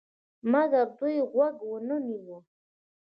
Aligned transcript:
مګر 0.51 0.85
دوی 0.97 1.17
غوږ 1.31 1.55
ونه 1.69 1.97
نیوی. 2.05 2.37